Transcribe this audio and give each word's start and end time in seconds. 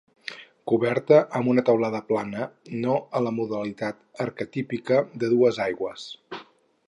Coberta 0.69 1.19
amb 1.39 1.51
una 1.51 1.63
teulada 1.67 2.01
plana, 2.07 2.47
no 2.85 2.95
a 3.19 3.21
la 3.27 3.35
modalitat 3.41 4.01
arquetípica 4.27 5.03
de 5.25 5.29
dues 5.35 5.61
aigües. 5.69 6.09